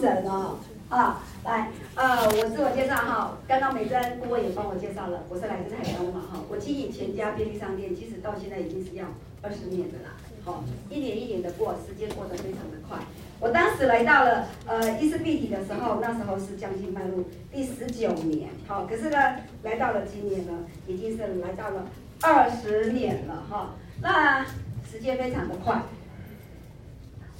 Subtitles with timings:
[0.00, 0.56] 神哦！
[0.88, 9.06] 啊，来，呃，我自我介绍哈，刚刚美珍顾问也帮我介绍了，我是来自台东嘛哈，我经营全家便利商店，其实到现在已经是要
[9.40, 12.98] 二十年的啦，好，一年一年的过，时间过得非常的快。
[13.38, 19.16] 我当时来到了呃伊丝碧体的时候，那时候是将近迈入第十九年，好，可是呢，
[19.62, 20.52] 来到了今年呢，
[20.88, 21.86] 已经是来到了
[22.22, 24.44] 二十年了哈，那
[24.90, 25.80] 时间非常的快。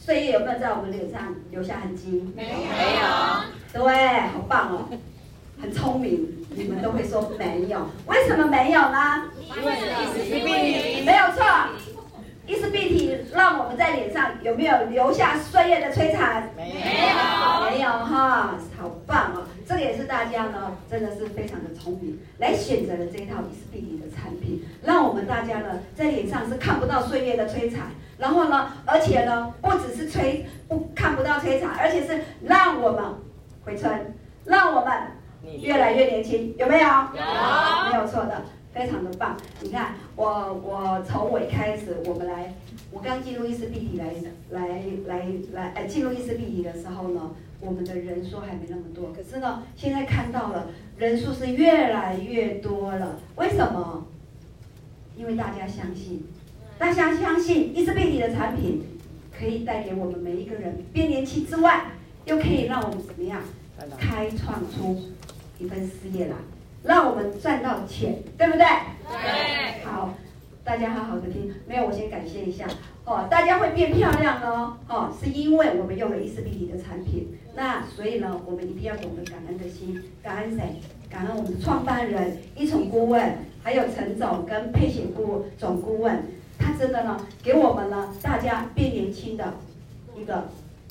[0.02, 2.32] 岁月有没有在我们脸上留下痕迹？
[2.34, 2.48] 没有。
[2.48, 3.84] 没有。
[3.84, 4.88] 对，好棒哦，
[5.60, 7.86] 很聪明，你们都会说没有。
[8.06, 9.24] 为什么没有呢？
[9.56, 11.04] 因为伊丝碧媞。
[11.04, 11.44] 没有错，
[12.46, 16.50] 伊丝病体让我们在脸上有没有留下岁月的摧残？
[16.56, 17.70] 没有。
[17.70, 19.42] 没有哈，好棒哦。
[19.70, 27.86] 这个也是大家呢，真的是非常的聪明，来选择了这一套伊丝碧媞的产品，让我们大家呢在脸上是看不到岁月的摧残。
[28.18, 33.04] 然后呢，而且呢，不只是摧不看不到摧残，而且是让我们
[33.64, 34.12] 回春，
[34.44, 34.92] 让我们
[35.60, 36.88] 越来越年轻，有没有？
[36.88, 38.42] 有，没有错的，
[38.74, 39.36] 非常的棒。
[39.60, 42.52] 你看，我我从尾开始，我们来，
[43.00, 44.12] 我刚进入伊斯碧体来
[44.50, 44.68] 来
[45.06, 50.66] 来来，呃，进入伊斯碧体的时候呢，我们的人数还没那么多，可是呢，现在看到了
[50.98, 53.18] 人数是越来越多了。
[53.36, 54.06] 为什么？
[55.16, 56.26] 因为大家相信。
[56.78, 58.82] 大家相信伊斯碧体的产品
[59.32, 61.92] 可以带给我们每一个人变年轻之外，
[62.26, 63.40] 又可以让我们怎么样
[63.98, 65.00] 开创出
[65.58, 66.36] 一份事业来，
[66.84, 68.66] 让我们赚到钱，对不对？
[69.08, 69.84] 对。
[69.86, 70.14] 好，
[70.62, 71.52] 大家好好的听。
[71.66, 72.66] 没有，我先感谢一下
[73.04, 77.28] 哦，大家会变漂亮哦，哦，是因为我们用了伊思碧媞的产品。
[77.54, 80.76] 那所以呢，我们一定要懂得感恩的心，感恩谁？
[81.08, 86.22] 感恩我们的创办人一宠顾问，还有陈总跟沛显顾总顾问。
[86.58, 89.54] 他真的呢，给我们了，大家变年轻的
[90.14, 90.48] 一个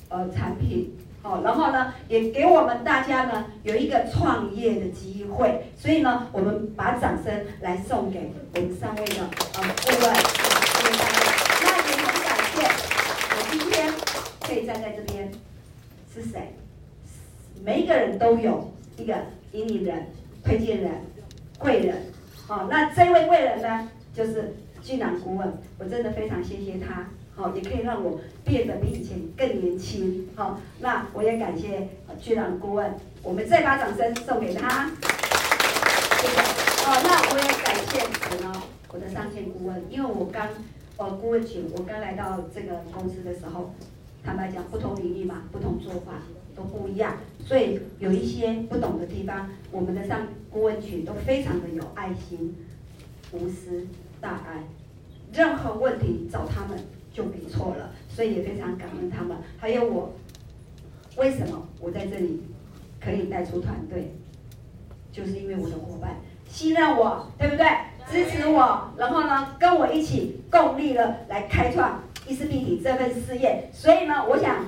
[0.09, 11.17] 呃产品，好，然后呢，也给我们大家呢有一个创业的机会，所以呢，我们把掌声来送给我们三位的呃顾问，谢谢大家。
[11.61, 12.55] 那也很感谢
[13.31, 13.93] 我今天
[14.41, 15.29] 可以站在这边，
[16.13, 16.53] 是谁？
[17.63, 19.15] 每一个人都有一个
[19.51, 20.07] 引领人、
[20.43, 20.91] 推荐人、
[21.57, 21.97] 贵人，
[22.47, 24.55] 好，那这位贵人呢，就是。
[24.81, 27.05] 俊朗顾问，我真的非常谢谢他，
[27.39, 31.87] 好，也可以让我变得比以前更年轻，好，那我也感谢
[32.19, 34.89] 居然顾问，我们再把掌声送给他，
[36.19, 36.37] 谢谢，
[36.83, 40.49] 哦，那我也感谢我呢，我的上线顾问，因为我刚，
[40.97, 43.73] 呃，顾问群，我刚来到这个公司的时候，
[44.21, 46.15] 坦白讲，不同领域嘛，不同做法
[46.53, 52.53] 都不一样，所以有一些不懂的地方，我们的上顾问群都非常的有爱心，
[53.31, 53.87] 无私。
[54.21, 54.65] 大爱，
[55.31, 56.77] 任何问题找他们
[57.19, 59.35] 就没错了，所以也非常感恩他们。
[59.57, 60.13] 还有我，
[61.17, 62.41] 为什么我在这里
[62.97, 64.15] 可以带出团队，
[65.11, 66.15] 就是因为我的伙伴
[66.47, 67.67] 信任我，对不对？
[68.09, 73.69] 支持我，然后呢，跟我一起共力了来开创伊丝碧媞这份事业。
[73.73, 74.65] 所以呢，我想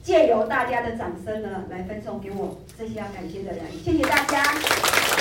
[0.00, 3.64] 借由大家的掌声呢，来分送给我这些要感谢的人。
[3.82, 5.17] 谢谢大家。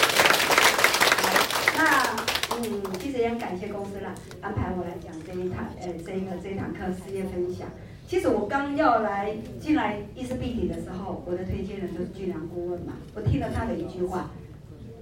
[2.60, 7.68] 嗯，其实也很感谢公司啦，安排我来讲这一堂，呃，这一个这堂课事业分享。
[8.08, 12.94] 其实我刚要来进来伊丝碧媞的时候，我的推荐人就是俊良顾问嘛。
[13.14, 14.32] 我听了他的一句话，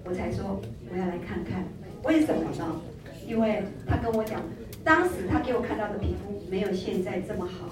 [0.04, 0.60] 我才说
[0.92, 1.64] 我要来看看，
[2.04, 2.82] 为什么呢？
[3.26, 4.42] 因为他跟我讲，
[4.84, 7.70] 当时他给我看到的皮肤没有现在这么好。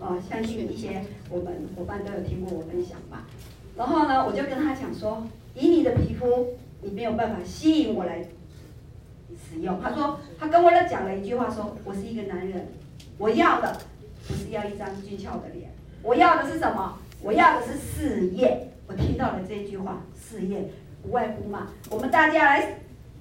[0.00, 3.28] 哦，相信一些我们伙伴都有听过我分享吧。
[3.76, 5.22] 然后呢，我就跟他讲说，
[5.54, 6.48] 以你的皮肤，
[6.82, 8.24] 你没有办法吸引我来。
[9.48, 12.68] 使用，他说，他跟我讲了一句话说，说我是一个男人，
[13.18, 13.76] 我要的
[14.26, 15.70] 不是要一张俊俏的脸，
[16.02, 16.98] 我要的是什么？
[17.22, 18.68] 我要的是事业。
[18.86, 20.68] 我听到了这句话，事业
[21.04, 22.78] 无外乎嘛，我们大家来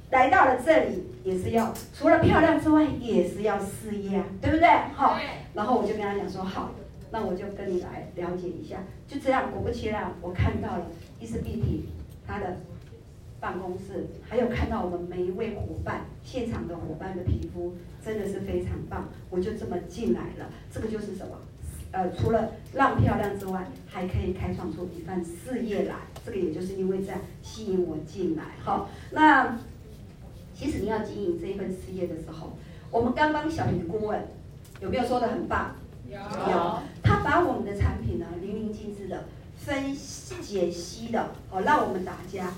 [0.09, 4.67] 来到了这里，也是要除了漂亮之外，也是要事业啊，对不对？
[4.95, 5.17] 好，
[5.53, 6.71] 然后我就跟他讲说，好，
[7.11, 8.77] 那我就跟你来了解一下。
[9.07, 10.87] 就这样，果不其然，我看到了
[11.19, 11.85] 伊思碧媞，
[12.27, 12.57] 他的。
[13.39, 20.49] 办公室还有看到我们每一位伙伴，现场的伙伴的皮肤真的是非常棒，我就这么进来了。
[20.71, 21.37] 这个就是什么？
[21.91, 25.95] 呃，除了让漂亮之外，还可以开创出一番事业来。
[26.23, 28.43] 这个也就是因为这样吸引我进来。
[28.63, 29.57] 好，那
[30.53, 32.55] 其实你要经营这一份事业的时候，
[32.91, 34.27] 我们刚刚小鱼顾问
[34.81, 35.75] 有没有说的很棒？
[36.07, 36.17] 有。
[36.17, 36.79] 有。
[37.01, 39.25] 他把我们的产品呢，淋漓尽致的
[39.57, 39.95] 分
[40.43, 42.53] 解析的，哦，让我们大家。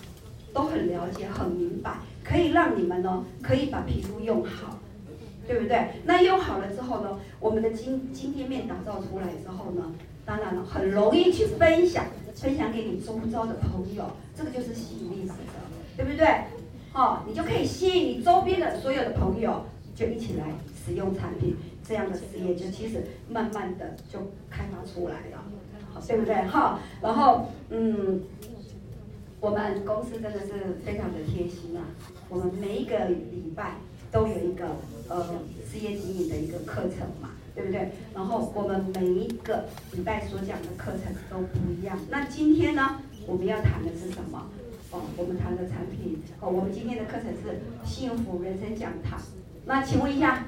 [0.53, 4.79] 都很了解，很明白，可以让你们呢，可以把皮肤用好，
[5.47, 5.89] 对不对？
[6.05, 9.91] 那用好了之后呢，我们的今今天面打造出来之后呢，
[10.25, 12.05] 当然了，很容易去分享，
[12.35, 14.05] 分享给你周遭的朋友，
[14.35, 16.27] 这个就是吸引力法则，对不对？
[16.93, 19.63] 哦，你就可以吸引你周边的所有的朋友，
[19.95, 20.47] 就一起来
[20.85, 21.55] 使用产品，
[21.87, 24.19] 这样的事业就其实慢慢的就
[24.49, 25.43] 开发出来了，
[26.05, 26.35] 对不对？
[26.47, 28.21] 哈，然后嗯，
[29.41, 31.81] 我们公司真的是非常的贴心啊，
[32.29, 33.73] 我们每一个礼拜
[34.11, 34.77] 都有一个
[35.09, 37.89] 呃事业经营的一个课程嘛，对不对？
[38.13, 41.97] 然后我们每一个礼拜所讲的课程都不一样。
[42.11, 44.47] 那今天呢，我们要谈的是什么？
[44.91, 49.19] 哦，我们谈的产品哦，我们今天的课程是幸福人生讲堂。
[49.65, 50.45] 那请问一下，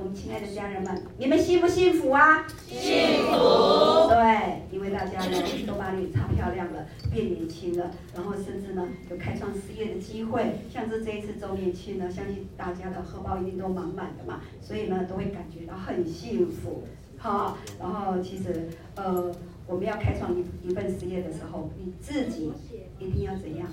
[0.00, 2.46] 我们亲爱的家人们，你们幸不幸福啊？
[2.66, 4.08] 幸福。
[4.08, 5.36] 对，因为大家呢
[5.66, 10.54] 都把你擦漂亮了，变年轻了，然后甚至呢有开创事业的机会。
[10.72, 16.84] 像是这一次周年庆呢，相信大家的荷包一定都满满的嘛，所以呢都会感觉到很幸福。
[17.18, 19.30] 好，然后其实呃。
[19.66, 22.50] 我们要开创一一份事业的时候，你自己
[22.98, 23.68] 一定要怎样？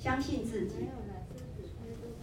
[0.00, 0.74] 相信自己，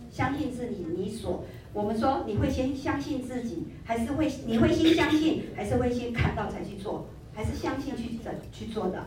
[0.09, 0.85] 相信自己。
[0.95, 1.43] 你所
[1.73, 9.05] 我们说，你会先相信自己，还是会你会先相信，还是会先看到才去做，还是相信去怎去做的？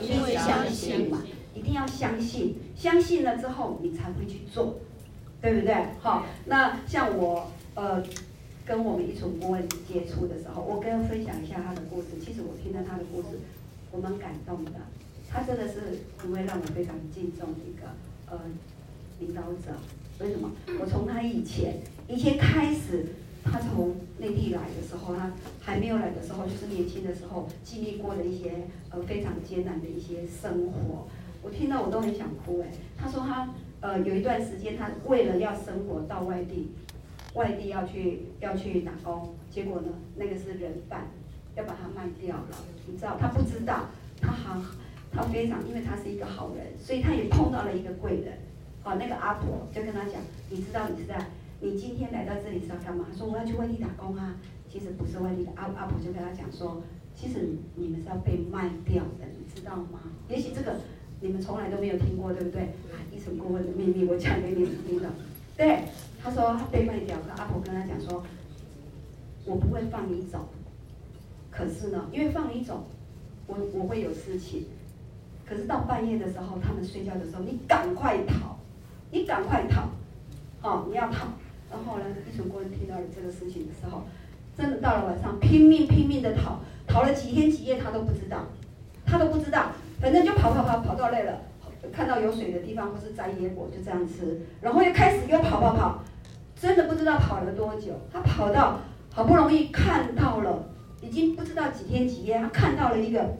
[0.00, 1.22] 一定会相信嘛，
[1.54, 4.78] 一定要相信，相信了之后你才会去做，
[5.40, 5.74] 对不对？
[6.00, 8.02] 好，那像我呃。
[8.66, 12.06] 跟我们一群顾问接触的时候，我跟他分享一下他的故事。
[12.18, 13.38] 其实我听到他的故事，
[13.92, 14.70] 我蛮感动的。
[15.30, 17.88] 他真的是一位让我非常敬重的一个
[18.30, 18.40] 呃
[19.20, 19.78] 领导者。
[20.20, 20.50] 为什么？
[20.80, 21.76] 我从他以前
[22.08, 23.06] 以前开始，
[23.44, 28.52] 他从内地来的时候，他还没有来的时候，就是年轻的时候经历过的一些
[28.90, 31.06] 呃非常艰难的一些生活，
[31.42, 32.70] 我听到我都很想哭哎。
[32.96, 36.70] 他说他呃有一段时间，他为了要生活到外地。
[37.34, 41.08] 外地要去要去打工，结果呢，那个是人贩，
[41.56, 42.56] 要把他卖掉了。
[42.86, 43.86] 你知道，他不知道，
[44.20, 44.62] 他好，
[45.10, 48.38] 他非常，因为他是一个好人，所以他也碰到了一个贵人。
[48.84, 50.20] 哦，那个阿婆就跟他讲，
[50.50, 51.26] 你知道你是在，
[51.60, 53.06] 你今天来到这里是要干嘛？
[53.10, 54.36] 他说我要去外地打工啊。
[54.70, 56.82] 其实不是外地的，阿阿婆就跟他讲说，
[57.14, 60.00] 其实你们是要被卖掉的，你知道吗？
[60.28, 60.80] 也许这个
[61.20, 62.62] 你们从来都没有听过，对不对？
[62.90, 65.08] 啊，一层顾问的秘密，我讲给你们听的，
[65.56, 65.84] 对。
[66.20, 68.24] 他说他被卖掉，可阿婆跟他讲说，
[69.44, 70.48] 我不会放你走，
[71.50, 72.84] 可是呢，因为放你走，
[73.46, 74.64] 我我会有事情，
[75.44, 78.53] 可是到半夜的时候，他们睡觉的时候，你赶快逃，
[79.14, 79.88] 你赶快逃，
[80.60, 81.28] 哦，你要逃，
[81.70, 84.02] 然后呢，一群工人听到了这个事情的时候，
[84.58, 88.46] 真的到了晚上，拼命拼命的逃，逃了几天几夜，他都不知道，
[89.06, 89.70] 他都不知道，
[90.00, 91.42] 反正就跑跑跑跑到累了，
[91.92, 96.02] 看到有水的地方或是摘野果就这样吃，然后又开始又跑跑跑。
[96.60, 98.80] 真的不知道跑了多久，他跑到
[99.12, 100.64] 好不容易看到了，
[101.00, 103.36] 已经不知道几天几夜，他看到了一个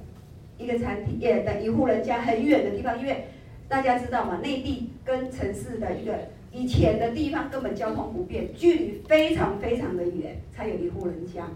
[0.59, 3.27] 一个餐厅也的一户人家很远的地方，因为
[3.75, 6.17] 大家知道吗，内地跟城市的一个
[6.53, 11.49] 以前的地方根本交通不便，距离非常非常的远，才有一户人家，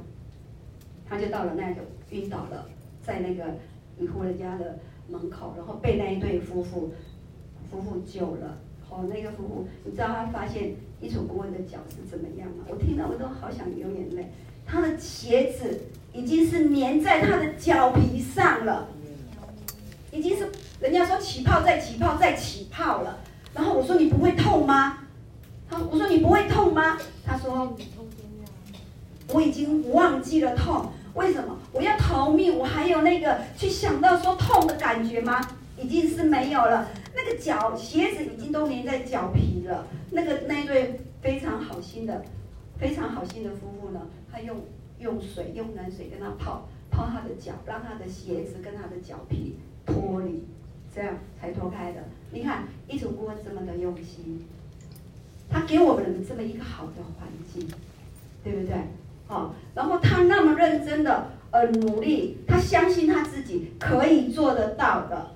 [1.09, 2.67] 他就到了那个晕倒了，
[3.05, 3.45] 在那个
[4.01, 6.93] 一户人家的门口，然后被那一对夫妇
[7.71, 8.59] 夫妇救了。
[8.91, 12.65] 哦，那个夫妇，你知道他发现一群顾问的脚是怎么样吗？
[12.67, 14.27] 我听到我都好想流眼泪。
[14.67, 15.83] 他的鞋子
[16.13, 18.89] 已经是粘在他的脚皮上了，
[20.11, 20.51] 已经是
[20.81, 23.19] 人家说起泡再起泡再起泡了。
[23.55, 24.99] 然后我说，你不会痛吗？
[25.69, 26.99] 他我说，你不会痛吗？
[27.25, 27.77] 他说，
[29.33, 31.59] 我已经忘记了痛，为什么？
[31.73, 35.41] 我要逃命，我还有那个去想到说痛的感觉吗？
[35.77, 36.89] 已经是没有了。
[37.15, 39.87] 那个脚鞋子已经都粘在脚皮了。
[40.11, 42.25] 那个那对非常好心的、
[42.79, 44.01] 非常好心的夫妇呢，
[44.33, 44.57] 他用
[44.99, 50.47] 用水用冷水跟他泡泡他的脚，让他的鞋子跟他的脚皮脱离，
[50.99, 52.01] 这样才脱开的。
[52.33, 54.45] 你看，一群顾问这么的用心，
[55.49, 57.69] 他给我们这么一个好的环境，
[58.43, 58.75] 对不对？
[59.29, 65.31] 好，然后他那么认真的呃努力，他相信他自己可以做得到的，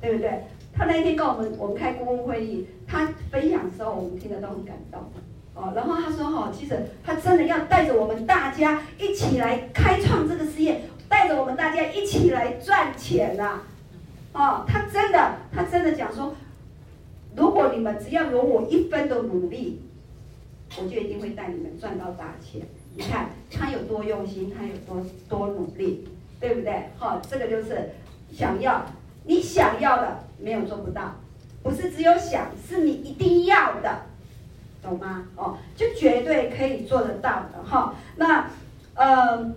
[0.00, 0.44] 对不对？
[0.72, 5.02] 他那天跟我们我们开顾问会议，他分享的时候，我们听得都很感动，
[5.52, 6.74] 哦，然后他说哈，其实
[7.04, 13.60] 他真的要带着我们大家一起来开创这个事业，带着我们大家一起来赚钱呐，
[14.36, 16.34] 哦，他真的他真的讲说，
[17.34, 19.80] 如果你们只要有我一分的努力，
[20.78, 22.60] 我就一定会带你们赚到大钱。
[22.94, 26.06] 你看他有多用心，他有多多努力，
[26.38, 26.90] 对不对？
[26.98, 27.90] 好，这个就是
[28.30, 28.84] 想要。
[29.28, 31.16] 你想要的没有做不到，
[31.60, 34.02] 不是只有想，是你一定要的，
[34.80, 35.26] 懂吗？
[35.34, 37.96] 哦，就绝对可以做得到的哈。
[38.14, 38.48] 那，
[38.94, 39.52] 呃，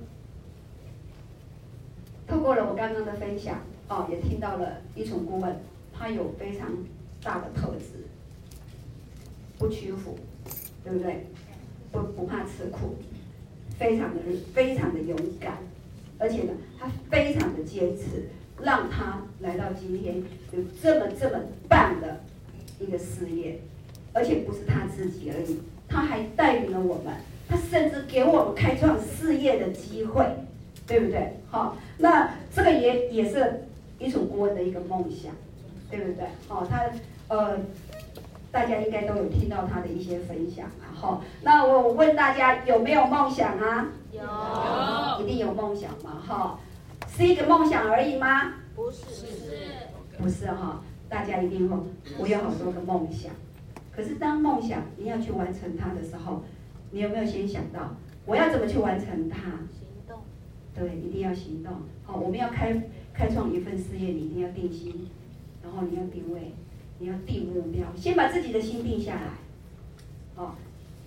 [2.27, 3.59] 透过了我刚刚的分享，
[3.89, 5.55] 哦，也听到了一重顾问，
[5.91, 6.69] 他有非常
[7.23, 8.05] 大的特质，
[9.57, 10.17] 不屈服，
[10.83, 11.25] 对不对？
[11.91, 12.95] 不不怕吃苦，
[13.79, 14.21] 非常的
[14.53, 15.57] 非常的勇敢，
[16.19, 18.29] 而且呢，他非常的坚持，
[18.61, 20.17] 让他来到今天
[20.51, 22.21] 有这么这么棒的
[22.79, 23.59] 一个事业，
[24.13, 27.11] 而且不是他自己而已，他还带领了我们，
[27.47, 30.23] 他甚至给我们开创事业的机会，
[30.85, 31.33] 对不对？
[31.49, 33.63] 好，那这个也也是
[33.99, 35.31] 依纯顾问的一个梦想，
[35.91, 36.25] 对不对？
[36.47, 36.85] 好，他
[37.27, 37.59] 呃。
[38.51, 41.21] 大家应该都有听到他的一些分享啊，哈。
[41.43, 43.89] 那我问大家有没有梦想啊？
[44.11, 46.59] 有，一定有梦想嘛，哈。
[47.07, 48.55] 是一个梦想而已吗？
[48.75, 49.51] 不是，是，
[50.17, 50.81] 不是哈。
[51.07, 51.77] 大家一定会，
[52.17, 53.31] 我有好多个梦想。
[53.95, 56.41] 可是当梦想你要去完成它的时候，
[56.89, 59.37] 你有没有先想到我要怎么去完成它？
[59.37, 60.17] 行动。
[60.73, 61.71] 对，一定要行动。
[62.03, 62.73] 好，我们要开
[63.19, 65.09] 开创一份事业，你一定要定心，
[65.61, 66.53] 然后你要定位。
[67.01, 69.21] 你要定目标，先把自己的心定下来，
[70.35, 70.51] 哦，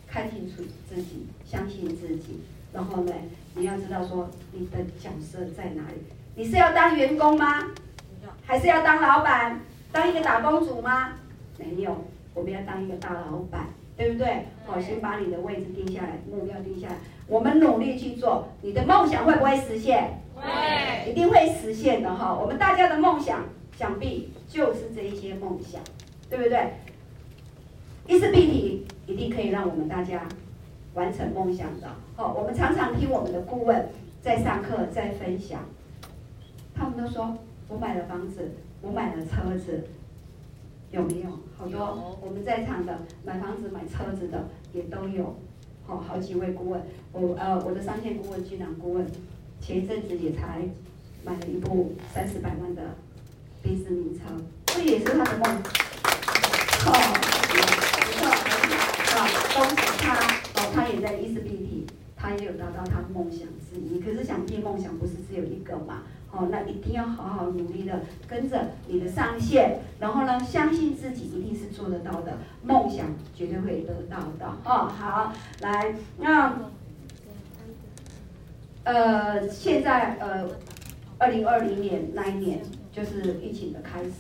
[0.07, 2.41] 看清楚自己，相信自己，
[2.73, 3.13] 然后呢，
[3.55, 5.97] 你要知道说你的角色在哪里。
[6.35, 7.69] 你是要当员工吗？
[8.47, 9.61] 还是要当老板？
[9.91, 11.13] 当一个打工族吗？
[11.59, 14.47] 没有，我们要当一个大老板，对不对？
[14.65, 20.22] 好，先把你的位置定下来，目标定下来，我们努力去做，你的梦想会不会实现？
[20.43, 22.35] 会，一定会实现的哈。
[22.35, 23.45] 我们大家的梦想。
[23.75, 25.81] 想必就是这一些梦想，
[26.29, 26.73] 对不对？
[28.07, 30.29] 意思必体一定可以让我们大家
[30.95, 31.89] 完成梦想的。
[32.15, 33.89] 好，我们常常听我们的顾问
[34.21, 35.65] 在上课在分享，
[36.75, 39.85] 他们都说我买了房子，我买了车子，
[40.91, 41.31] 有没有？
[41.57, 45.35] 好多我们在场的买房子买车子的也都有。
[45.87, 46.81] 好，好几位顾问，
[47.11, 49.07] 我呃我的商业顾问、金融顾问，
[49.63, 50.61] 前一阵子也才
[51.25, 52.83] 买了一部三四百万的。
[53.63, 54.23] 宾士名车，
[54.67, 55.63] 这也是他的梦。
[56.83, 56.99] 好、哦，
[57.55, 57.61] 没
[58.19, 58.27] 错，
[59.15, 59.23] 啊，
[59.55, 60.19] 恭喜他，
[60.61, 64.01] 哦，他也在伊思碧媞，他也有达到他的梦想之一。
[64.01, 66.03] 可是想必梦想不是只有一个嘛？
[66.33, 74.47] 哦，那一定要好好努力的跟着你的上线，然后呢，相信自己一定是做得到的，梦想绝对会得到的。
[74.65, 76.59] 哦，好，来，那，
[78.85, 80.49] 呃，现在呃，
[81.19, 82.61] 二零二零年那一年。
[82.95, 84.11] 就是疫情的开始，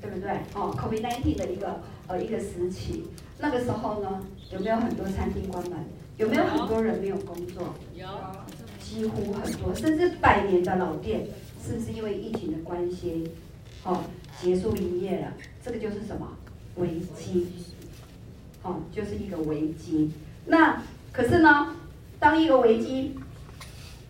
[0.00, 0.32] 对不对？
[0.52, 3.04] 哦，COVID-19 的一个呃一个时期，
[3.38, 5.78] 那个时候呢，有没有很多餐厅关门？
[6.16, 7.72] 有没有很多人没有工作？
[7.94, 8.08] 有，
[8.80, 11.24] 几乎很多，甚至百年的老店，
[11.64, 13.30] 是不是因为疫情的关系，
[13.84, 14.02] 哦，
[14.42, 15.32] 结束营业了？
[15.62, 16.36] 这个就是什么
[16.74, 17.46] 危机？
[18.64, 20.10] 哦，就是一个危机。
[20.46, 21.76] 那可是呢，
[22.18, 23.14] 当一个危机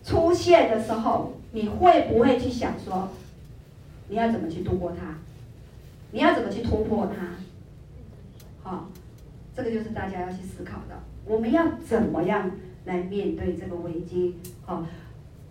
[0.05, 3.09] 出现的时候，你会不会去想说？
[4.07, 5.15] 你要怎么去度过它？
[6.11, 8.69] 你要怎么去突破它？
[8.69, 8.87] 好、
[9.55, 10.95] 这个就是大家要去思考的。
[11.25, 12.51] 我们要怎么样
[12.85, 14.35] 来面对这个危机？
[14.63, 14.85] 好、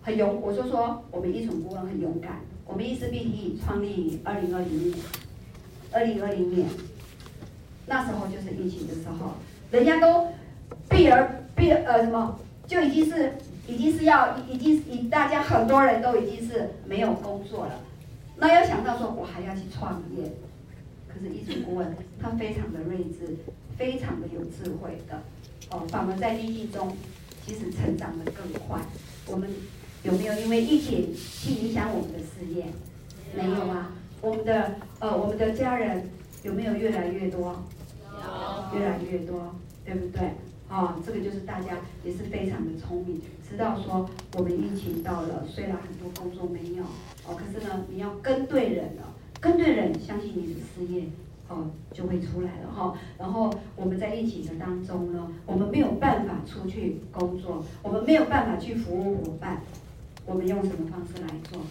[0.01, 2.39] 很勇，我就说我们依纯顾问很勇敢。
[2.65, 4.97] 我们伊思碧媞创立于二零二零年，
[5.91, 6.67] 二零二零年，
[7.85, 9.33] 那时候就是疫情的时候，
[9.69, 10.27] 人家都
[10.89, 13.33] 避而避呃什么，就已经是
[13.67, 17.81] 已经是要已经已大家很多人都已经是没有工作了。
[18.37, 20.31] 那要想到说，我还要去创业，
[21.07, 23.37] 可是艺术顾问他非常的睿智，
[23.77, 25.21] 非常的有智慧的，
[25.69, 26.95] 哦，反而在逆境中，
[27.45, 28.79] 其实成长得更快。
[29.27, 29.49] 我们
[30.03, 32.65] 有没有因为疫情去影响我们的事业？
[33.35, 33.91] 没有啊。
[34.21, 36.09] 我们的呃，我们的家人
[36.43, 37.63] 有没有越来越多？
[38.73, 39.55] 有，越来越多，
[39.85, 40.31] 对不对？
[40.67, 46.83] 啊、这个就是大家也是非常的聪明，知道说我们疫情到了，虽然很多工作没有，
[47.27, 51.03] 哦，可是呢，你要跟对人了，跟对人，相信你的事业，
[51.47, 52.97] 哦，就会出来了哈、哦。
[53.17, 59.61] 然后我们在疫情的当中呢，我们没有办法出去工作，我们没有办法去服务伙伴，
[60.25, 61.61] 我们用什么方式来做？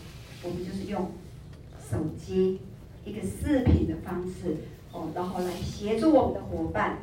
[0.45, 1.11] 我们就是用
[1.91, 2.61] 手机
[3.05, 4.57] 一个视频的方式，
[4.93, 6.99] 哦，然后来协助我们的伙伴，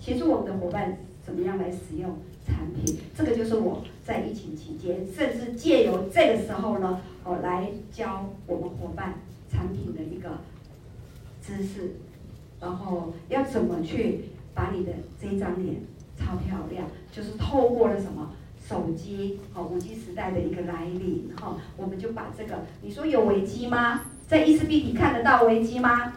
[0.00, 0.96] 协助我们的伙伴。
[1.28, 2.16] 怎么样来使用
[2.46, 2.96] 产品？
[3.14, 9.16] 这个就是我在疫情期间，甚至借由这个时候呢，哦，来教我们伙伴
[9.50, 10.38] 产品的一个
[11.42, 11.96] 知识，
[12.58, 15.82] 然后要怎么去把你的这张脸
[16.16, 18.32] 超漂亮，就是透过了什么
[18.66, 24.00] 手机，哦，五 G 时代的一个来临，哈，我们就把这个，你说有危机吗？
[24.26, 26.14] 在伊思碧媞看得到危机吗？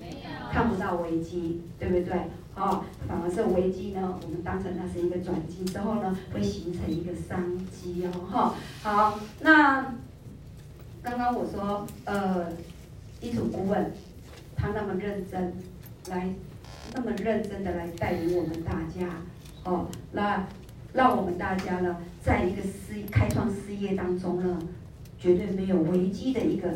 [0.00, 2.16] 没有，看不到危机，对不对？
[2.56, 8.10] 哦，反而是危机呢，我们当成它是一个转机之后呢，会形成一个商机哦。
[8.30, 9.94] 哈，好，那
[11.02, 12.50] 刚刚我说，呃，
[13.20, 13.92] 基础顾问
[14.56, 15.52] 他那么认真
[16.08, 16.30] 来，
[16.94, 19.06] 那么认真的来带领我们大家，
[19.64, 20.46] 哦，那
[20.94, 24.58] 让我们大家呢，在一个事开创事业当中呢，
[25.18, 26.70] 绝对没有危机的一个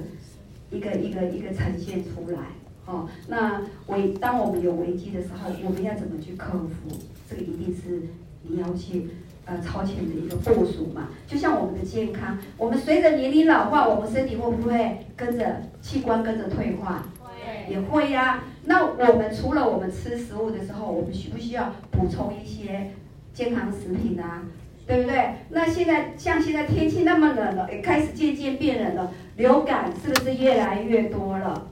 [0.70, 2.40] 一个一个一个呈现出来，
[2.90, 6.96] 哦，那危当我们有危机的时候，我们要怎么去克服？
[7.28, 8.02] 这个一定是
[8.42, 9.08] 你要去。
[9.46, 17.04] 呃，超前的一个部署嘛，就像我们的健康，我们随着年龄老化，我们身体会不会跟着器官跟着退化？
[17.18, 18.44] 会，也会呀、啊。
[18.66, 22.92] 那我们除了我们吃食物的时候，我们需不需要补充一些
[23.32, 24.44] 健康食品啊？
[24.86, 25.30] 对不对？
[25.48, 31.66] 那现在像现在天气那么冷了，也开始渐渐变冷了，流感是不是越来越多了？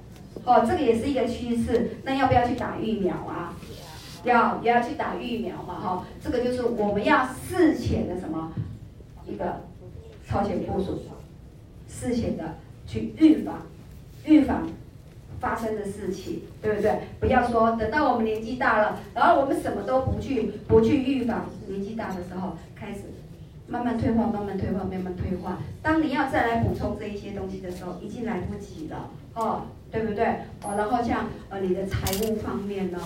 [0.48, 1.98] 哦，这个也是一个趋势。
[2.04, 3.54] 那要不要去打疫苗啊？
[4.24, 8.52] 要也要去打疫苗嘛，哈，这个就是我们要事前的什么
[9.24, 9.60] 一个
[10.26, 11.02] 超前部署，
[11.88, 13.62] 事前的去预防，
[14.24, 14.68] 预防
[15.38, 16.98] 发生的事情，对不对？
[17.20, 23.02] 不要说等到我们年纪大了，然后我们什么都不去不去预防，年纪大的时候开始
[23.68, 25.58] 慢慢退化，慢慢退化，慢慢退化。
[25.82, 30.24] 当你要再来补充这一些东西的时候，已经来不及了，哦，对不对？
[30.62, 32.98] 哦，然后像呃你的财务方面呢？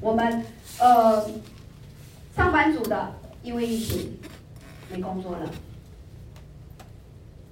[0.00, 0.44] 我们
[0.80, 1.24] 呃，
[2.36, 4.16] 上班族的因为疫情
[4.92, 5.50] 没工作了，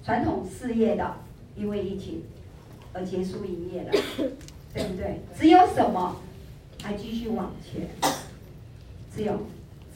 [0.05, 1.15] 传统事业的
[1.57, 2.23] 因为疫情
[2.93, 3.91] 而结束营业了，
[4.75, 5.21] 对不对？
[5.39, 6.17] 只有什么
[6.83, 7.89] 还继续往前？
[9.15, 9.33] 只有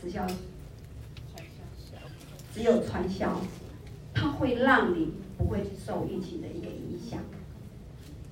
[0.02, 0.26] 直销，
[2.52, 3.40] 只有传销，
[4.14, 7.21] 它会让你不会受疫情的一个影响，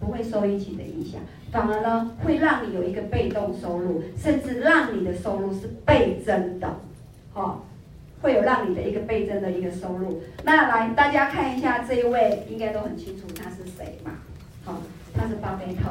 [0.01, 1.21] 不会受疫情的影响。
[1.51, 6.77] 反而呢，会让你有一个被动收入，甚至让你的收入是倍增的，
[7.33, 7.61] 哦，
[8.21, 10.21] 会有让你的一个倍增的一个收入。
[10.45, 14.13] 那来，大家看一下这一位，应该都很清楚他是谁嘛？
[14.65, 14.83] 好、
[15.15, 15.89] 他是巴菲特，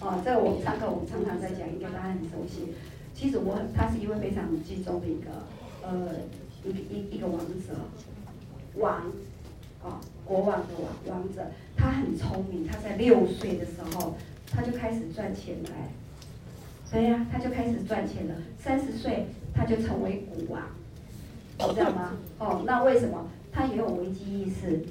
[0.00, 2.74] 哦，这个我们上课我们常常在讲，应该大家很熟悉。
[3.14, 5.30] 其实我很，他是一位非常集中的一个，
[5.82, 6.08] 呃，
[6.64, 7.74] 一个一一个王者，
[8.76, 10.66] 王，啊、哦，国王的
[11.06, 11.42] 王王者，
[11.76, 14.14] 他很聪明，他在六岁的时候。
[14.52, 15.70] 他就开始赚钱了，
[16.90, 18.34] 对呀，他就开始赚钱了。
[18.58, 20.60] 三十岁他就成为股王，
[21.56, 22.16] 你知道吗？
[22.40, 23.28] 哦，那为什么？
[23.52, 24.84] 他也有危机意识，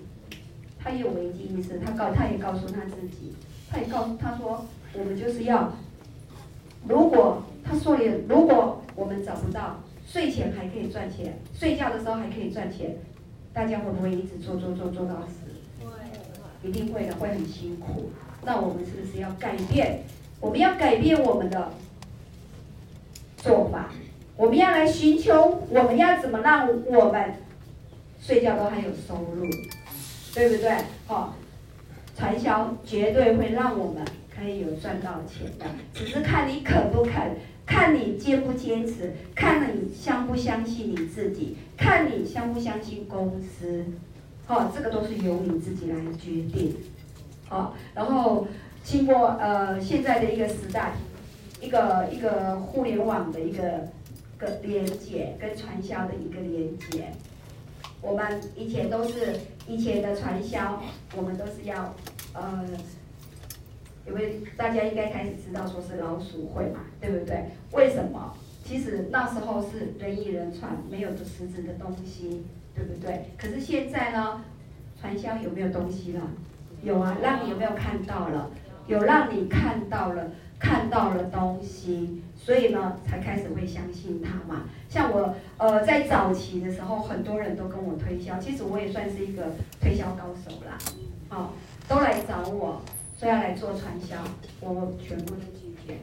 [0.79, 1.77] 他也有危机意识。
[1.77, 3.34] 他告，他也告诉他自己，
[3.69, 5.73] 他也告诉他说，我们就是要，
[6.88, 9.75] 如果他说也，如果我们找不到
[10.12, 12.95] 睡前还可以赚钱，睡觉的时候还可以赚钱，
[13.54, 15.86] 大家会不会一直做做做做到死？
[15.86, 18.10] 会，一定会的，会很辛苦。
[18.43, 20.02] 那我们是不是要改变？
[20.39, 21.72] 我们要改变我们的
[23.38, 23.91] 做法，
[24.36, 27.36] 我们要来寻求，我们要怎么让我们
[28.19, 29.45] 睡觉都还有收入，
[30.34, 30.72] 对不对？
[31.08, 31.34] 哦，
[32.17, 34.04] 传销绝对会让我们
[34.36, 37.38] 可以有赚到钱的，只是看你肯不肯，
[37.69, 43.86] 看你坚不坚持，看你相不相信你自己，看你相不相信公司，
[44.47, 46.75] 哦，这个都是由你自己来决定。
[47.47, 48.47] 好，然后
[48.84, 50.93] 经过呃现在的一个时代，
[51.62, 53.88] 一个一个互联网的一个
[54.39, 57.12] 个连接跟传销的一个连接，
[58.01, 60.82] 我们以前都是以前的传销，
[61.15, 61.93] 我们都是要
[62.34, 62.65] 呃，
[64.10, 67.45] 因为大家应该开始知道说是老鼠会嘛，对不对？
[67.72, 68.34] 为什么？
[68.65, 72.43] 其实那时候是人以人传，没有实质的东西，
[72.76, 73.26] 对不对？
[73.38, 74.43] 可是现在呢，
[75.00, 76.22] 传销有没有东西了？
[76.84, 78.52] 有啊，让你有没有看到了？
[78.88, 84.63] 有让你看到了，看到了东西，所以呢，才开始会相信他嘛。
[84.88, 90.78] 像我，呃，在早期的时候，很多人都跟我推销，其实我也算是一个推销高手啦。
[91.30, 91.50] 哦，
[91.88, 92.82] 都来找我，
[93.19, 94.15] 说要来做传销，
[94.62, 95.95] 我全部都拒绝，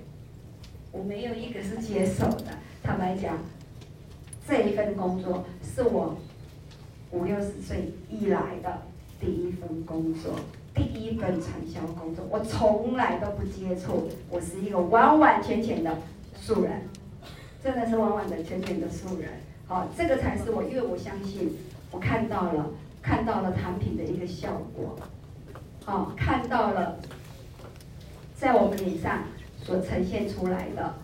[0.92, 2.44] 我没有一个是接受的。
[2.82, 3.38] 坦白讲，
[4.46, 6.14] 这一份工作是我
[7.12, 8.82] 五六十岁以来的
[9.18, 10.34] 第一份工作。
[10.74, 15.96] 第一份传销工作，我从来都不接触，我是一个完完全全的
[16.38, 16.82] 素人，
[17.64, 19.30] 真的是完完全全的素人。
[19.66, 21.56] 好，这个才是我，因为我相信，
[21.90, 22.66] 我看到了，
[23.00, 24.98] 看到了产品的一个效果，
[25.86, 26.96] 好，看到了，
[28.34, 29.22] 在我们脸上
[29.62, 30.94] 所呈现出来的，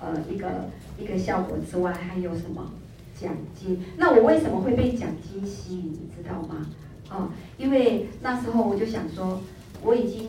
[0.00, 2.72] 呃，一个一个效果之外，还有什么
[3.14, 3.80] 奖金？
[3.96, 5.92] 那我为什么会被奖金吸引？
[5.92, 6.66] 你知道吗？
[7.08, 9.40] 哦，因为那时候我就想说，
[9.80, 10.28] 我已经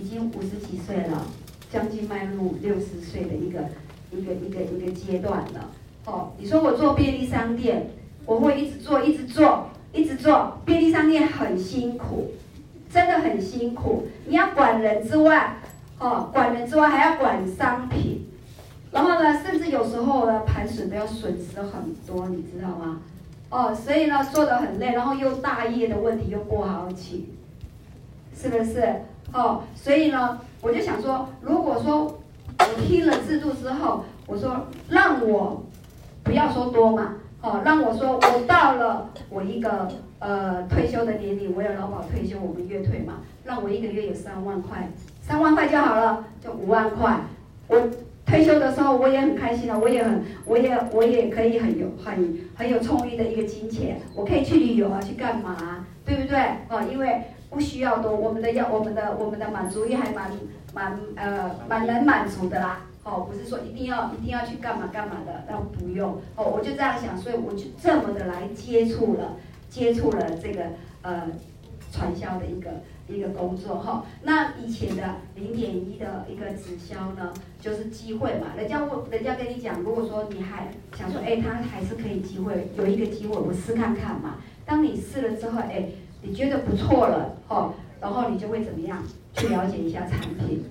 [0.00, 1.26] 已经五十几岁了，
[1.68, 3.58] 将近迈入六十岁的一个
[4.12, 5.70] 一个一个一个阶段了。
[6.04, 7.90] 哦，你说我做便利商店，
[8.24, 10.58] 我会一直做，一直做，一直做。
[10.64, 12.30] 便利商店很辛苦，
[13.28, 14.06] 很辛苦。
[14.26, 15.56] 你要管人之外，
[15.98, 18.26] 哦，管人之外还要管商品，
[18.90, 23.00] 然后呢，甚至有时候呢，盘损都要损失很多，你知道吗？
[23.50, 27.32] 哦，所以呢，做的很累，然后又大业的问题又不好起，
[28.36, 29.02] 是不是？
[29.32, 32.18] 哦，所以呢，我就想说，如果说
[32.58, 35.62] 我听了制度之后，我说让我
[36.22, 47.20] 不要说多嘛，哦，让我说我到了我一个呃退休的年龄，我有劳保退休，我们月退嘛，让我一个月有三万块，三万块就好了，就五万块，
[47.68, 47.88] 我。
[48.28, 56.38] 退休的时候我也很开心啊，我也很，我也我也可以很有很很有充裕的一个金钱，我可以去旅游啊，去干嘛，对不对？
[56.68, 60.30] 哦，因为不需要多，我们的要我们的我们的满足欲还蛮
[60.74, 62.80] 蛮呃蛮能满足的啦。
[63.02, 66.20] 哦，不是说一定要一定要去干嘛干嘛的，那不用。
[66.36, 69.36] 哦，我就这样想，所以我就这么的来接触了
[69.68, 70.64] 接触了这个
[71.02, 71.28] 呃
[71.92, 72.70] 传销的一个。
[73.10, 75.02] 一个工作哈，那以前的
[75.34, 78.48] 零点一的一个直销呢，就是机会嘛。
[78.54, 84.36] 人家问，人家跟你讲，如果说你还想说，哎，他还是可以机会，有一个机会，我试看看嘛。
[84.66, 85.88] 当你试了之后，哎，
[86.20, 89.02] 你觉得不错了，哈，然后你就会怎么样？
[89.32, 90.66] 去了解一下产品，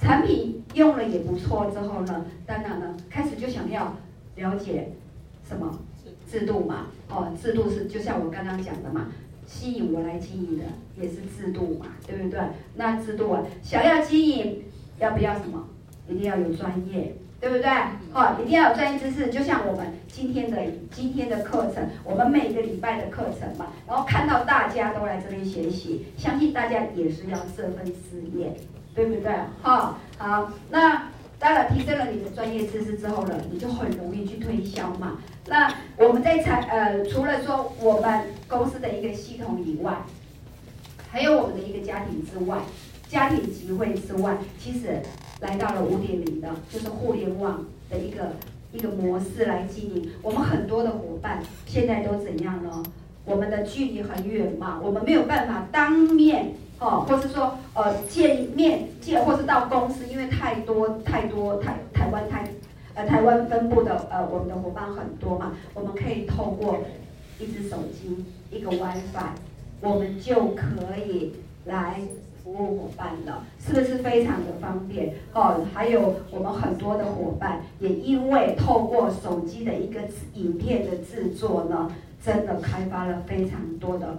[0.00, 3.94] 产品用了也不错之后呢，当然呢，开始就想要
[4.36, 4.90] 了解
[5.46, 5.78] 什么
[6.30, 9.08] 制度嘛，哦，制度是就像我刚刚讲的嘛。
[9.48, 10.64] 吸引我来经营的
[11.00, 12.40] 也是制度嘛，对不对？
[12.74, 14.64] 那制度啊，想要经营，
[14.98, 15.68] 要不要什么？
[16.08, 17.70] 一定要有专业，对不对？
[18.12, 19.28] 哦，一定要有专业知识。
[19.28, 20.60] 就像我们今天的
[20.90, 28.52] 今天的课程，我们每个礼拜的课程嘛，然后看到大家都来这边学习，相信大家也是要这份事业，
[28.96, 29.30] 对不对？
[29.62, 31.08] 哈、哦，好，那。
[31.38, 35.18] 当然，提升了你的专业知识之后呢，你就很容易去推销嘛。
[35.46, 39.98] 那我们在产呃，除了说我们公司的一个系统以外，
[41.10, 42.58] 还有我们的一个家庭之外，
[43.08, 45.00] 家庭集会之外，其实
[45.40, 48.32] 来到了五点零的，就是互联网的一个
[48.72, 50.10] 一个模式来经营。
[50.22, 52.82] 我们很多的伙伴现在都怎样呢？
[53.26, 56.54] 我们的距离很远嘛，我们没有办法当面。
[56.78, 62.46] 哦，或是说呃见面见，或是到公司，因为太多太多台台湾台
[62.94, 66.78] 呃台湾分布的呃我们的伙伴很多嘛，我们可以透过
[67.38, 69.30] 一只手机一个 WiFi，
[69.80, 71.34] 我们就可以
[71.64, 72.00] 来
[72.44, 75.14] 服务伙伴了，是不是非常的方便？
[75.32, 80.00] 哦，还有我们很多的伙伴也因为透过手机的一个
[80.34, 81.90] 影片的制作呢，
[82.22, 84.18] 真的开发了非常多的。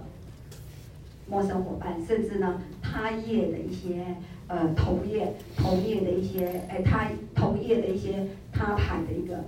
[1.30, 9.44] 陌生伙伴，甚至呢，他业的一些呃同业同业的一些哎，他同业的一些他牌的一个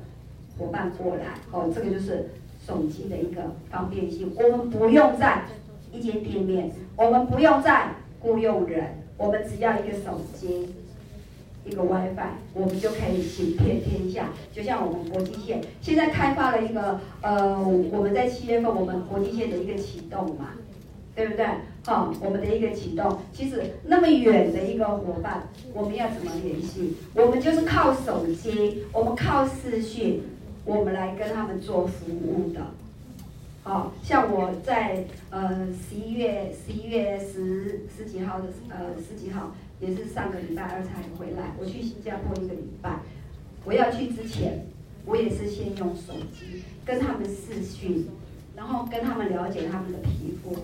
[0.58, 2.30] 伙伴过来哦，这个就是
[2.66, 4.30] 手机的一个方便性。
[4.36, 5.44] 我们不用在
[5.90, 10.68] 一间店面，我们不用再雇佣人，我们只要一个手机，
[11.64, 14.28] 一个 WiFi，我们就可以行遍天下。
[14.52, 17.58] 就像我们国际线现在开发了一个呃，
[17.90, 20.50] 我们在七月份我们国际线的一个启动嘛。
[21.14, 21.46] 对不对？
[21.84, 26.94] 好、哦，我们的一个启动，其实那么远的一个伙伴，我们要怎么联系？
[27.14, 30.22] 我们就是靠手机，我们靠视讯，
[30.64, 32.60] 我们来跟他们做服务的。
[33.62, 41.54] 好、哦，像我在呃十一月十一月十十几号的呃十几号，也是上个礼拜二才回来。
[41.58, 43.00] 我去新加坡一个礼拜，
[43.64, 44.66] 我要去之前，
[45.06, 48.06] 我也是先用手机跟他们视讯，
[48.54, 50.54] 然后跟他们了解他们的皮肤。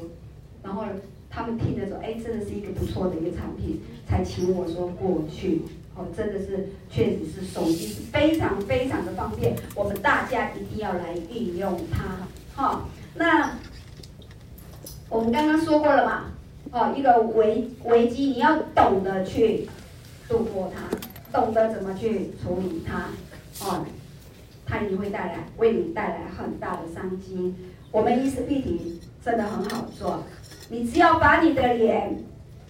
[0.67, 0.83] 然后
[1.31, 5.63] 他们听的时候，哎，真的是一个不错的一个产品，才请我说过去。
[5.95, 12.27] 哦，真的是，确实是手机是非常非常的方便，我们大家一定要来运用它。
[12.55, 12.83] 哈、哦，
[13.15, 13.57] 那
[15.09, 16.25] 我们刚刚说过了嘛，
[16.73, 19.69] 哦，一个危危机，你要懂得去
[20.29, 23.09] 度过它，懂得怎么去处理它，
[23.65, 23.87] 哦，
[24.67, 27.55] 它一定会带来为你带来很大的商机。
[27.91, 30.25] 我们伊思碧媞真的很好做。
[30.69, 32.17] 你只要把你的脸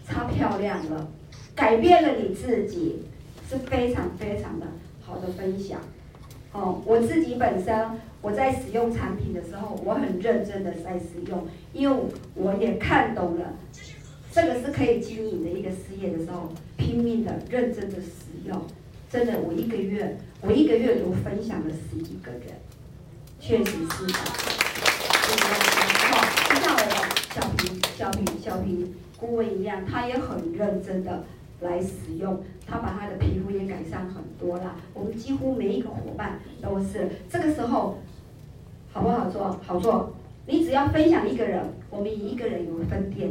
[0.07, 1.09] 擦漂亮了，
[1.55, 3.03] 改变了你自己，
[3.49, 4.67] 是非常非常的
[5.01, 5.81] 好的分享。
[6.53, 7.75] 哦，我自己本身
[8.21, 11.97] 我在使用产品的时候，我很认真的在使用，因为
[12.35, 13.55] 我也看懂了，
[14.31, 18.63] 这个是可以经营的一个事业的时候，拼命的认真的使用，
[19.11, 22.43] 真的，我一个月我一个月都分享了十一个人，
[23.41, 24.19] 确实是的。
[27.97, 28.27] 小平、
[28.57, 31.25] 小平、顾问一样，他也很认真的
[31.61, 34.77] 来使用，他把他的皮肤也改善很多了。
[34.95, 37.99] 我们几乎每一个伙伴都是这个时候，
[38.91, 39.61] 好不好做？
[39.63, 40.15] 好做。
[40.47, 43.31] 你只要分享一个人，我们以一个人有分店，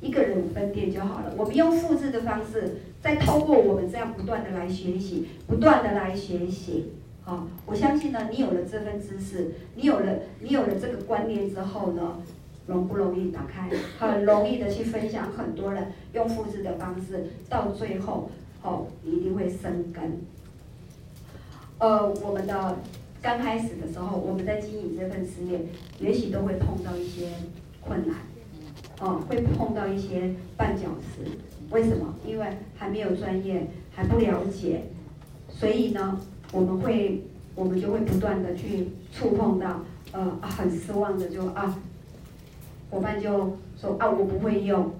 [0.00, 1.34] 一个人五分店就好了。
[1.36, 6.92] 我们用复制的方式，再透过我们这样不断的来学习，不断的来学习。
[7.22, 12.18] 好，我相信呢，你有了这份知识，你有了你有了这个观念之后呢，
[12.66, 13.70] 容不容易打开？
[13.98, 18.30] 很容易的去分享，很多人用复制的方式，到最后，
[18.62, 20.20] 哦，一定会生根。
[21.78, 22.78] 呃，我们的
[23.20, 25.60] 刚开始的时候，我们在经营这份事业，
[26.00, 27.28] 也许都会碰到一些
[27.80, 28.16] 困难。
[28.98, 31.30] 哦，会碰到一些绊脚石，
[31.70, 32.14] 为什么？
[32.26, 34.84] 因为还没有专业，还不了解，
[35.50, 36.18] 所以呢，
[36.50, 37.22] 我们会，
[37.54, 41.78] 我们就会不断的去触碰到，呃，很失望的就啊，
[42.96, 44.90] 伙伴就说啊，我不会用，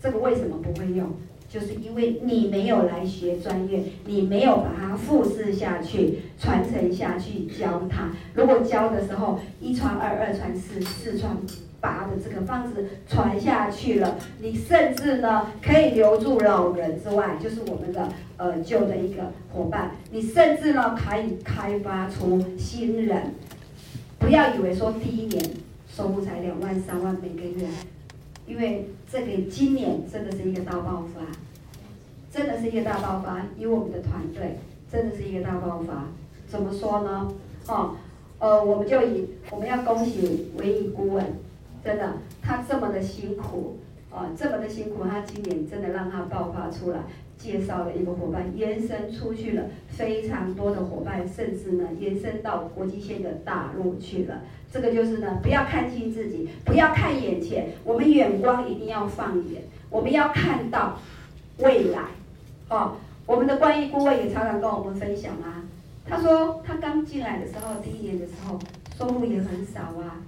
[0.00, 1.06] 这个为什么不会用？
[1.46, 8.10] 就是因为你没有来学专业，你没有把它复制下去，传承下去教他。
[8.32, 11.36] 如果教的时候一传二，二传四，四传。
[11.78, 23.34] 八的这个方式传下去了，你甚至呢可以留住老人之外，就是我们的呃旧的一个伙伴，你甚至呢可以开发出新人。
[24.18, 25.50] 不要以为说第一年
[25.96, 27.66] 收入才两万三万每个月，
[28.46, 31.22] 因为这个今年真的是一个大爆发，
[32.30, 33.46] 真的是一个大爆发。
[33.56, 34.58] 以我们的团队，
[34.92, 36.04] 真的是一个大爆发。
[36.46, 37.32] 怎么说呢？
[37.66, 37.96] 哦，
[38.38, 41.24] 呃，我们就以我们要恭喜唯一顾问。
[41.82, 43.78] 真的，他这么的辛苦，
[44.10, 46.98] 啊，这么的辛苦，他今年真的让他爆发出来，
[47.38, 54.42] 介绍了一个伙伴，延伸出去了非常多的伙伴，甚至呢延伸到国际线的大陆去了。
[54.72, 60.98] 这个就是呢，不要看轻自己，不要看眼前，我们眼光一定要放远，我们要看到
[61.58, 62.00] 未来。
[62.68, 62.96] 哦，
[63.26, 65.62] 我们的关系顾问也常常跟我们分享啊，
[66.04, 68.58] 他说他刚进来的时候，第一年的时候
[68.98, 70.20] 收入也很少啊。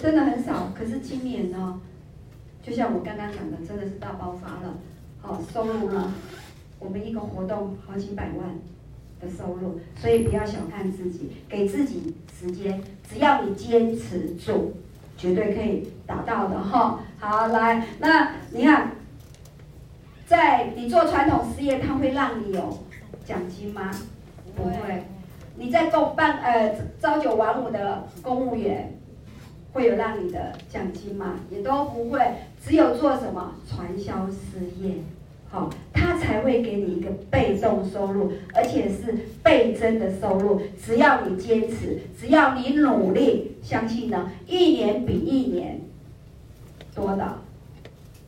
[0.00, 1.80] 真的很少，可是今年呢，
[2.62, 4.78] 就像我刚刚讲的，真的是大爆发了。
[5.20, 6.12] 好，收入呢，
[6.78, 8.58] 我们一个活动好几百万
[9.20, 14.74] 的收入，所以不要小看自己，给自己时间，只要你坚持住，
[15.16, 17.00] 绝对可以达到的哈。
[17.18, 18.92] 好，来，那你看，
[20.26, 22.78] 在你做传统事业，它会让你有
[23.24, 23.90] 奖金吗？
[24.56, 25.04] 不会。
[25.56, 28.94] 你在做办呃朝九晚五的公务员。
[29.70, 31.34] 会有让你的奖金吗？
[31.50, 32.18] 也都不会，
[32.64, 34.94] 只有做什么传销事业，
[35.48, 40.60] 好，他才会给你一个被动收入，而且是倍增的收入。
[40.84, 45.80] 只要你坚持，只要你努力，相信呢，一年比一年
[46.94, 47.38] 多的，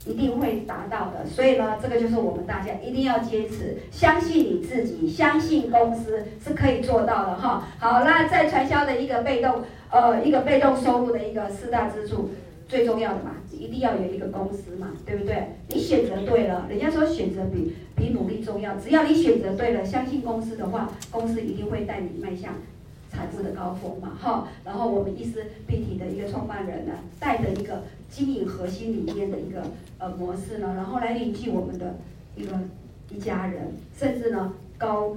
[0.07, 1.27] 一定会达到的。
[1.27, 7.69] 所以呢，这个就是我们大家一定要坚持，相信你自己，相信公司是可以做到的哈。
[7.79, 9.63] 好，那在传销的一个被动。
[9.93, 12.31] 呃，一个被动收入的一个四大支柱，
[12.71, 15.49] 最重要的嘛，一定要有一个公司嘛，对不对？
[15.71, 22.55] 你选择对了，人家说选择比比努力重要，只要你选择对了，相信公司的话，公司一定会带你迈向
[23.11, 24.47] 财富的高峰嘛，哈。
[24.65, 29.65] 然后我们意思必体的一个创办人呢，带着一个经营核心理念的一个
[29.99, 31.97] 呃模式呢，然后来领进我们的
[32.37, 32.53] 一个
[33.11, 35.17] 一家人，甚至呢高。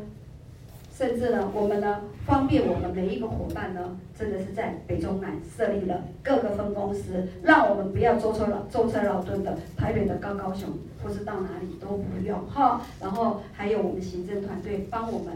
[0.95, 10.69] 甚至呢，我们呢方便我们每一个伙伴呢，真的是在北中南设立了各个分公司，让我们不要舟车劳舟车劳顿的台北的高高雄，
[11.03, 12.85] 或是到哪里都不用哈。
[13.01, 15.33] 然后还有我们行政团队帮我们，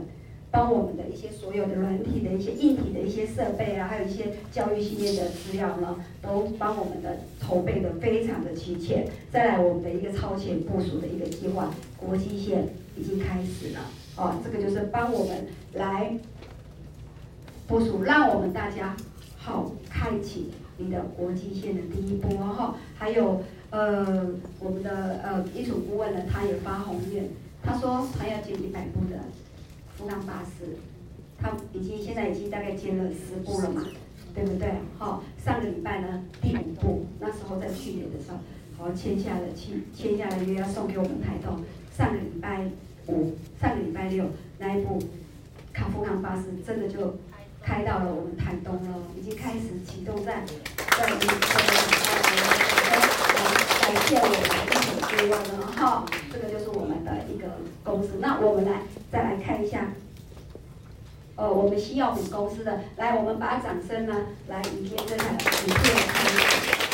[0.51, 9.07] 帮我们的一些所有的软体的一些硬体的一些设备啊，还有一些教育系列的资料呢，都帮我们的筹备的非常的齐全。
[9.31, 13.79] 再来我们的一个超前部署的一个计划，国际线已经开始了。
[14.17, 16.11] 哦，这个就是帮我们来
[17.67, 18.97] 部署，让我们大家
[19.37, 22.75] 好开启你的国际线的第一波哈。
[22.95, 24.25] 还有呃，
[24.59, 27.29] 我们的呃一组顾问呢，他也发宏愿，
[27.61, 29.19] 他说他要建一百部的
[29.95, 30.65] 福冈巴士，
[31.37, 33.83] 他已经现在已经大概建了十部了嘛，
[34.33, 34.71] 对不对？
[34.97, 38.39] 好，上个礼拜呢第五部，那时候在去年的时候，
[38.83, 41.59] 好签下了签签下了约要送给我们台东，
[41.95, 42.67] 上个礼拜。
[43.07, 44.25] 五上个礼拜六
[44.59, 45.01] 那一部
[45.73, 47.17] 卡富康巴士真的就
[47.63, 50.43] 开到了我们台东了，已经开始启动在
[50.97, 51.25] 在我们的
[53.81, 57.47] 感谢我们一起希望了哈，这个就是我们的一个
[57.83, 58.19] 公司。
[58.19, 59.93] 那我们来再来看一下，
[61.35, 64.15] 呃，我们西药品公司的，来，我们把掌声呢
[64.47, 66.86] 来迎接这台影片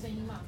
[0.00, 0.47] 声音嘛？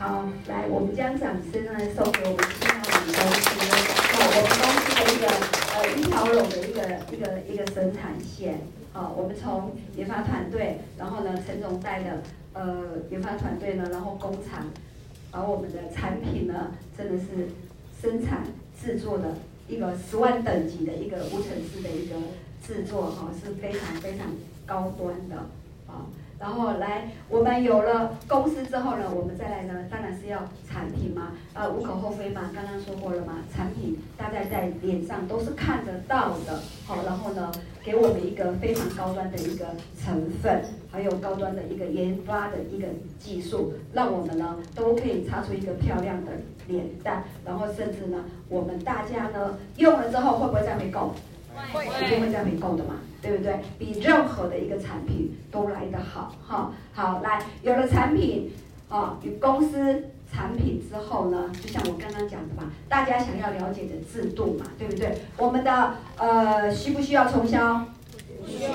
[0.00, 3.52] 好，来，我们将掌声呢送给我们新奥米公司，
[4.16, 5.28] 哦，我们公司的一个
[5.76, 6.80] 呃一条龙的一个
[7.12, 8.60] 一个一个生产线，
[8.94, 12.22] 好，我们从研发团队，然后呢陈总带的
[12.54, 14.64] 呃研发团队呢，然后工厂，
[15.30, 17.50] 把我们的产品呢真的是
[18.00, 18.44] 生产
[18.82, 19.36] 制作的
[19.68, 22.14] 一个十万等级的一个无尘室的一个
[22.66, 24.28] 制作哈，是非常非常
[24.64, 25.36] 高端的
[25.86, 26.08] 啊。
[26.40, 37.52] 然后来，我们有了公司之后呢，我们再来呢，当然是要产品嘛，呃，无可厚非嘛，刚刚说过了嘛，产品大家在脸上都是看得到的，好，然后呢，
[37.84, 39.66] 给我们一个非常高端的一个
[40.02, 46.32] 成分，还有高端的一个研发的一个技术，让我们呢都可以擦出一个漂亮的
[46.68, 51.12] 脸蛋，然后甚至呢，我们大家呢用了之后会不会再回购？
[51.72, 52.94] 会，一定会在回购的嘛。
[53.22, 53.60] 对不对？
[53.78, 58.50] 比任何的一个产品都来得好，哈，好，来，有了产品，
[58.88, 65.18] 啊，与公司产品之后呢，就像我刚刚讲的嘛，大家想要了解的制度嘛，对不对？
[65.36, 67.84] 我们的呃，需不需要冲销？
[68.46, 68.70] 需要。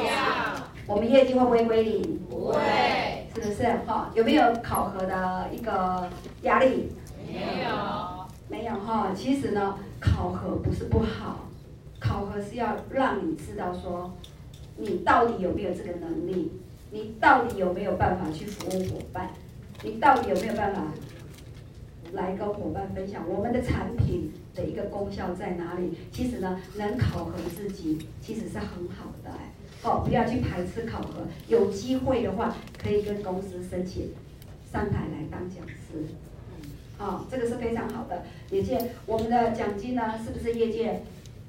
[0.86, 2.20] 我们业绩会不会归零？
[2.30, 2.56] 不会。
[3.34, 3.64] 是不是？
[3.88, 6.08] 哈，有没有考核的一个
[6.44, 6.92] 压力？
[7.28, 8.26] 没有。
[8.48, 11.45] 没有哈，其实呢，考核不是不好，
[12.06, 14.14] 考核是要让你知道说。
[14.78, 16.52] 你到底有没有这个能力？
[16.92, 19.30] 你到底有没有办法去服务伙伴？
[19.82, 20.84] 你到底有没有办法
[22.12, 25.98] 来跟伙伴分享我们的产品的一个功效在哪里？
[26.12, 34.12] 其实呢，能考核自己其实是很好的哎，哦，不要去排斥考核，有机会的话可以跟公司申请
[34.70, 36.04] 上台来当讲师，
[37.00, 38.24] 哦，这个是非常好的。
[38.52, 41.02] 业界我们的奖金呢，是不是业界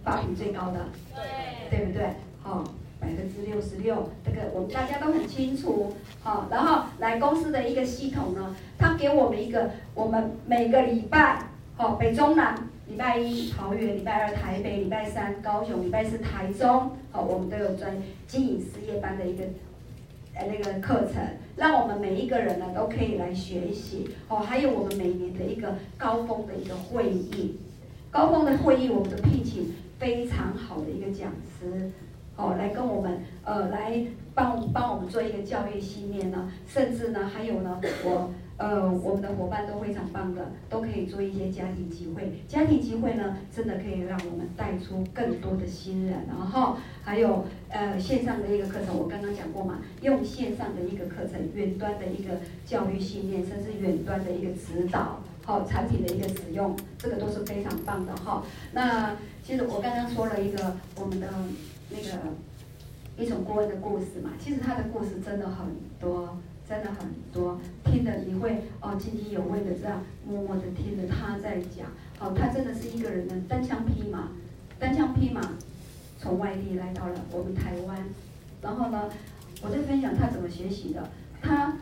[0.07, 0.87] 发比最高的？
[1.13, 2.07] 对，对不对？
[2.45, 2.65] 哦。
[2.99, 5.93] 百分之六十六，这个我们大家都很清楚，
[6.23, 12.57] 好，然后来公司的一个系统呢，他给我们一个，我们每个礼拜，好，北中南，
[12.89, 17.95] 礼拜一桃园，礼拜二台北，礼拜三高雄，礼拜四台中，好，我们都有专
[18.27, 19.45] 经营事业班的一个，
[20.35, 21.23] 呃，那个课程，
[21.55, 27.59] 让我们每一个人呢都可以来学习，哦，还有我们每年的一个高峰的一个会议，
[28.11, 29.75] 高峰的会议，我们的聘请
[31.43, 31.91] 师。
[32.37, 33.99] 哦，来跟我们，呃，来
[34.35, 42.43] 帮帮我们做一个教育训练呢，甚至呢，还有呢，我，呃，我们的伙伴都非常棒的，都可以做一些家庭集会。
[42.47, 46.27] 家庭集会呢，真的可以让我们带出更多的新人。
[46.29, 52.35] 然后还有，呃，线上的一个课程，我刚刚讲过嘛，用线上的一个课程，远端的一个
[52.67, 58.43] 教育训练，甚至远端的一个指导，好，产品的一个使用，这个都是非常棒的哈。
[58.73, 61.29] 那其实我刚刚说了一个我们的。
[61.89, 62.19] 那个
[63.17, 65.69] 一种顾问的故事嘛，其实他的故事真的很
[66.01, 66.37] 多，
[66.69, 71.87] 真的很多，听的你会哦津津有味的这样默默的听着他在讲，
[72.19, 74.31] 哦，他真的是一个人的单枪匹马，
[74.81, 75.41] 单枪匹马
[76.19, 77.97] 从外地来到了我们台湾，
[78.61, 79.09] 然后呢，
[79.63, 81.09] 我在分享他怎么学习的，
[81.41, 81.75] 他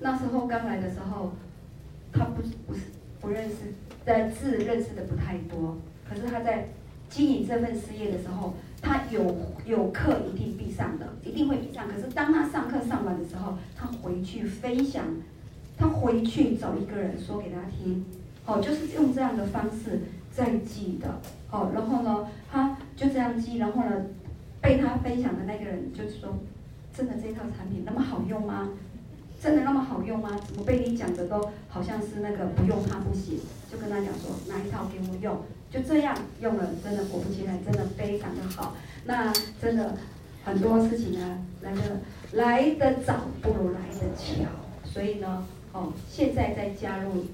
[0.00, 1.32] 那时候刚来的时候，
[2.12, 2.82] 他不是不是
[3.20, 5.76] 不认识，在字认识的不太多，
[6.08, 6.68] 可是他在
[7.08, 8.54] 经营这份事业的时候。
[8.80, 9.34] 他有
[9.66, 11.88] 有课一定必上的，一定会必上。
[11.88, 15.04] 可是当他上课上完的时候，他回去分享，
[15.76, 18.04] 他回去找一个人说给他听，
[18.46, 24.06] 哦，就是用这样的方式在记的，哦，然后呢，他就这样记，然后呢，
[24.62, 26.38] 被他分享的那个人就说，
[26.94, 28.68] 真的这套产品那么好用吗？
[29.40, 30.30] 真的那么好用吗？
[30.46, 33.38] 怎么被你讲的都好像是那个不用它不行？
[33.70, 38.74] 就跟他讲说，拿一套给我用，就这样用了，真的果不其然，真的非常的好。
[39.04, 39.94] 那真的
[40.44, 42.00] 很多事情呢，来的
[42.32, 44.44] 来得早不如来得巧，
[44.84, 47.26] 所以呢，哦，现在再加入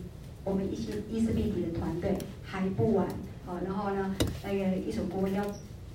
[0.45, 3.07] 我们一些伊丝碧媞的团队还不晚，
[3.47, 5.43] 哦，然后呢，那个一手锅要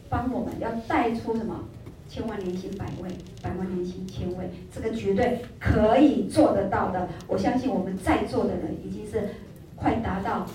[0.10, 1.66] 帮我们要带出什么？
[2.10, 3.10] 千万年薪百位，
[3.42, 7.08] 百万年薪千位，这个绝对可以做得到的。
[7.28, 9.30] 我相信我们在座的人已经是
[9.76, 10.48] 快达到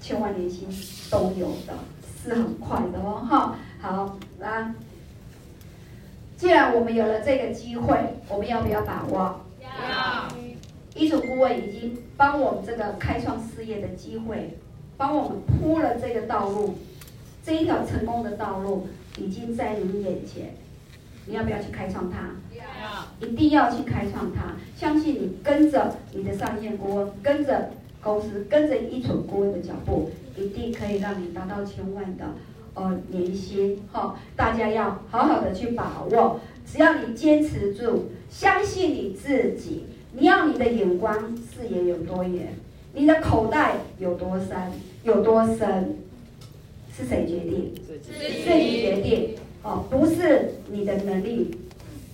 [0.00, 0.66] 千万年薪
[1.10, 1.74] 都有的，
[2.22, 3.26] 是很快的哦。
[3.28, 4.74] 哈，好，那
[6.38, 7.98] 既然我们有了这个机会，
[8.30, 9.40] 我们要不要把握？
[9.60, 10.28] 要。
[10.94, 14.56] 医嘱顾问已经帮我们这个开创事业的机会，
[14.96, 16.78] 帮我们铺了这个道路，
[17.44, 18.86] 这一条成功的道路。
[19.18, 20.54] 已经在你眼前，
[21.26, 22.30] 你要不要去开创它？
[22.56, 24.54] 要，一定要去开创它。
[24.76, 27.70] 相信你跟着你的上线顾问，跟着
[28.02, 32.24] 公司，跟着一准顾问的脚步，一定可以让你达到千万的
[32.74, 33.80] 呃年薪。
[33.92, 36.40] 哈、哦，大家要好好的去把握。
[36.66, 42.54] 只要你坚持住，相信你自己，你要你的眼光视野有多远，
[42.94, 44.56] 你的口袋有多深，
[45.04, 45.98] 有多深。
[46.96, 47.74] 是谁决定？
[48.44, 49.30] 是你决定
[49.62, 51.50] 哦，不是你的能力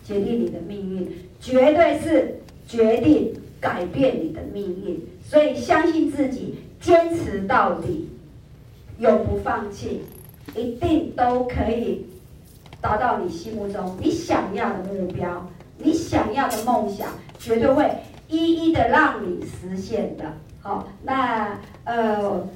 [0.05, 1.09] 决定你的命运，
[1.41, 4.99] 绝对是决定改变你的命运。
[5.23, 8.09] 所以相信自己，坚持到底，
[8.99, 10.01] 永不放弃，
[10.57, 12.07] 一定都可以
[12.81, 17.09] 达到你心目中你想要的目标，你想要的梦想，
[17.39, 17.91] 绝对会
[18.29, 20.25] 一一的让你实现的。
[20.63, 22.49] 好，那呃。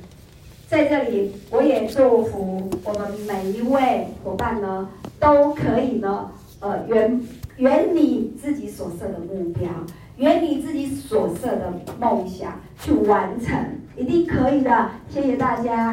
[0.74, 4.88] 在这里，我也祝福我们每一位伙伴呢，
[5.20, 7.20] 都可以呢，呃，圆
[7.58, 9.68] 圆你自己所设的目标，
[10.16, 13.56] 圆你自己所设的梦想去完成，
[13.96, 14.90] 一定可以的。
[15.08, 15.92] 谢谢大家。